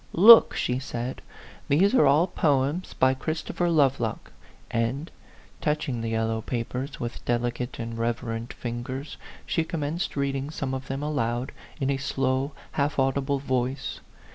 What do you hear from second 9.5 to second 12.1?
commenced reading some of them aloud in a